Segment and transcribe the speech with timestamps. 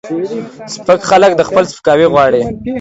[0.73, 2.41] سپک خلک دا خپل سپکاوی غواړي